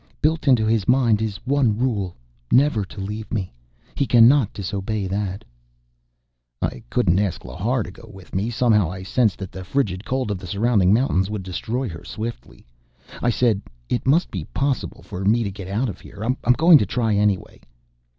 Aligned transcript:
"Built 0.19 0.47
into 0.47 0.65
his 0.65 0.87
mind 0.87 1.21
is 1.21 1.37
one 1.45 1.77
rule 1.77 2.15
never 2.51 2.83
to 2.85 2.99
leave 2.99 3.31
me. 3.31 3.53
He 3.93 4.07
cannot 4.07 4.51
disobey 4.51 5.05
that." 5.05 5.45
I 6.59 6.81
couldn't 6.89 7.19
ask 7.19 7.43
Lhar 7.45 7.83
to 7.83 7.91
go 7.91 8.09
with 8.11 8.33
me. 8.33 8.49
Somehow 8.49 8.89
I 8.91 9.03
sensed 9.03 9.37
that 9.37 9.51
the 9.51 9.63
frigid 9.63 10.03
cold 10.03 10.31
of 10.31 10.39
the 10.39 10.47
surrounding 10.47 10.91
mountains 10.91 11.29
would 11.29 11.43
destroy 11.43 11.87
her 11.87 12.03
swiftly. 12.03 12.65
I 13.21 13.29
said, 13.29 13.61
"It 13.89 14.07
must 14.07 14.31
be 14.31 14.45
possible 14.55 15.03
for 15.03 15.23
me 15.23 15.43
to 15.43 15.51
get 15.51 15.67
out 15.67 15.87
of 15.87 15.99
here. 15.99 16.23
I'm 16.25 16.53
going 16.53 16.79
to 16.79 16.85
try, 16.87 17.13
anyway." 17.13 17.61